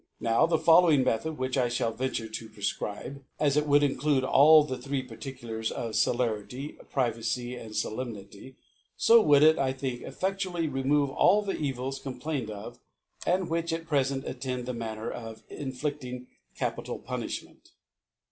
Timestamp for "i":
1.59-1.67, 9.59-9.71